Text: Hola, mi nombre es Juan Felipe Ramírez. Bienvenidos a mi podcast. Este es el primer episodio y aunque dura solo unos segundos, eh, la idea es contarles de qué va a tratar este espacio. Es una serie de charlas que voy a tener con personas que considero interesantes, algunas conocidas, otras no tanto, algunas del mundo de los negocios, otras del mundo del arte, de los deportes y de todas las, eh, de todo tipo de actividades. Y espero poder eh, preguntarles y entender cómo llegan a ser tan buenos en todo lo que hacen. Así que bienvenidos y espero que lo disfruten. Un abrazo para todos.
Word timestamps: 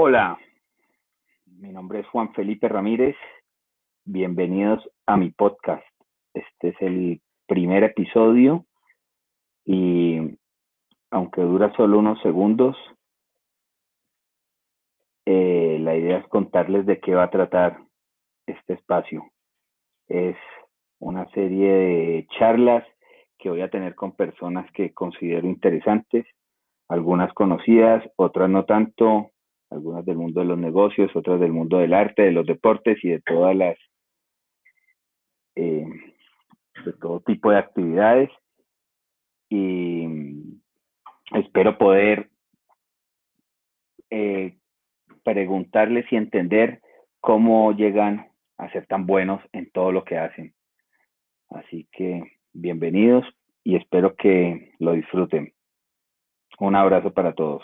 Hola, 0.00 0.38
mi 1.44 1.72
nombre 1.72 1.98
es 1.98 2.06
Juan 2.06 2.32
Felipe 2.32 2.68
Ramírez. 2.68 3.16
Bienvenidos 4.04 4.88
a 5.06 5.16
mi 5.16 5.30
podcast. 5.30 5.84
Este 6.34 6.68
es 6.68 6.76
el 6.78 7.20
primer 7.48 7.82
episodio 7.82 8.64
y 9.64 10.38
aunque 11.10 11.40
dura 11.40 11.74
solo 11.74 11.98
unos 11.98 12.22
segundos, 12.22 12.76
eh, 15.26 15.78
la 15.80 15.96
idea 15.96 16.18
es 16.18 16.28
contarles 16.28 16.86
de 16.86 17.00
qué 17.00 17.16
va 17.16 17.24
a 17.24 17.30
tratar 17.30 17.80
este 18.46 18.74
espacio. 18.74 19.28
Es 20.06 20.36
una 21.00 21.28
serie 21.30 21.72
de 21.72 22.26
charlas 22.38 22.86
que 23.36 23.50
voy 23.50 23.62
a 23.62 23.70
tener 23.70 23.96
con 23.96 24.12
personas 24.12 24.70
que 24.70 24.94
considero 24.94 25.48
interesantes, 25.48 26.24
algunas 26.86 27.32
conocidas, 27.32 28.08
otras 28.14 28.48
no 28.48 28.64
tanto, 28.64 29.32
algunas 29.70 30.04
del 30.04 30.16
mundo 30.16 30.40
de 30.40 30.46
los 30.46 30.58
negocios, 30.58 31.14
otras 31.14 31.40
del 31.40 31.52
mundo 31.52 31.78
del 31.78 31.94
arte, 31.94 32.22
de 32.22 32.32
los 32.32 32.46
deportes 32.46 32.98
y 33.02 33.10
de 33.10 33.20
todas 33.20 33.54
las, 33.54 33.76
eh, 35.56 35.86
de 36.84 36.92
todo 36.94 37.20
tipo 37.20 37.50
de 37.50 37.58
actividades. 37.58 38.30
Y 39.50 40.06
espero 41.34 41.78
poder 41.78 42.30
eh, 44.10 44.56
preguntarles 45.22 46.10
y 46.10 46.16
entender 46.16 46.80
cómo 47.20 47.72
llegan 47.72 48.28
a 48.56 48.70
ser 48.72 48.86
tan 48.86 49.06
buenos 49.06 49.42
en 49.52 49.70
todo 49.70 49.92
lo 49.92 50.04
que 50.04 50.18
hacen. 50.18 50.54
Así 51.50 51.88
que 51.92 52.22
bienvenidos 52.52 53.24
y 53.64 53.76
espero 53.76 54.14
que 54.16 54.72
lo 54.78 54.92
disfruten. 54.92 55.52
Un 56.58 56.74
abrazo 56.74 57.12
para 57.12 57.34
todos. 57.34 57.62